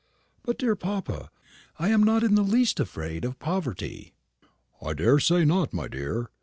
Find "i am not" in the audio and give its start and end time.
1.77-2.23